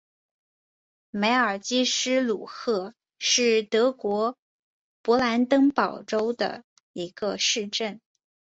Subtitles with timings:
[1.11, 4.35] 梅尔基施卢赫是德国
[5.03, 8.01] 勃兰登堡州的一个市镇。